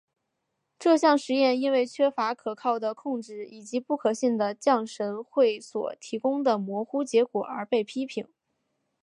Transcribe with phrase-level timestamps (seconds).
[0.79, 8.27] 这项实验因为缺乏可靠的控制以及不可信的降神会所提供的模糊结果而被批评。